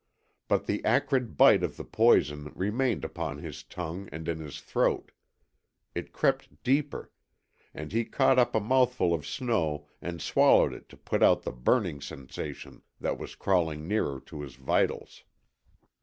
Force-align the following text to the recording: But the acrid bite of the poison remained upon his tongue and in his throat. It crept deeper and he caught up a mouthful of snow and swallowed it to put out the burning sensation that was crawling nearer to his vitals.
But 0.47 0.65
the 0.65 0.83
acrid 0.83 1.37
bite 1.37 1.61
of 1.61 1.77
the 1.77 1.83
poison 1.83 2.51
remained 2.55 3.05
upon 3.05 3.37
his 3.37 3.61
tongue 3.61 4.09
and 4.11 4.27
in 4.27 4.39
his 4.39 4.59
throat. 4.59 5.11
It 5.93 6.11
crept 6.11 6.63
deeper 6.63 7.11
and 7.71 7.91
he 7.91 8.03
caught 8.05 8.39
up 8.39 8.55
a 8.55 8.59
mouthful 8.59 9.13
of 9.13 9.27
snow 9.27 9.87
and 10.01 10.19
swallowed 10.19 10.73
it 10.73 10.89
to 10.89 10.97
put 10.97 11.21
out 11.21 11.43
the 11.43 11.51
burning 11.51 12.01
sensation 12.01 12.81
that 12.99 13.19
was 13.19 13.35
crawling 13.35 13.87
nearer 13.87 14.19
to 14.21 14.41
his 14.41 14.55
vitals. 14.55 15.23